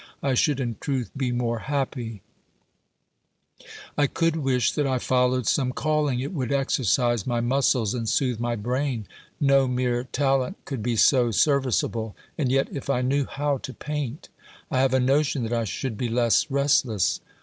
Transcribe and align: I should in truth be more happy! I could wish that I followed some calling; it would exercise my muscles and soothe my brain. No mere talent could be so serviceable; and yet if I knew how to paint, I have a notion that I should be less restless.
I 0.23 0.33
should 0.33 0.59
in 0.59 0.77
truth 0.79 1.11
be 1.15 1.31
more 1.31 1.59
happy! 1.59 2.23
I 3.95 4.07
could 4.07 4.35
wish 4.37 4.71
that 4.71 4.87
I 4.87 4.97
followed 4.97 5.45
some 5.45 5.71
calling; 5.71 6.19
it 6.21 6.33
would 6.33 6.51
exercise 6.51 7.27
my 7.27 7.39
muscles 7.39 7.93
and 7.93 8.09
soothe 8.09 8.39
my 8.39 8.55
brain. 8.55 9.05
No 9.39 9.67
mere 9.67 10.05
talent 10.05 10.57
could 10.65 10.81
be 10.81 10.95
so 10.95 11.29
serviceable; 11.29 12.15
and 12.35 12.51
yet 12.51 12.67
if 12.71 12.89
I 12.89 13.03
knew 13.03 13.25
how 13.27 13.59
to 13.59 13.75
paint, 13.75 14.29
I 14.71 14.79
have 14.79 14.95
a 14.95 14.99
notion 14.99 15.43
that 15.43 15.53
I 15.53 15.65
should 15.65 15.99
be 15.99 16.09
less 16.09 16.49
restless. 16.49 17.19